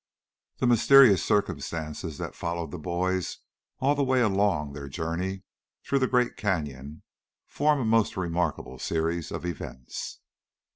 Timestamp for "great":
6.07-6.35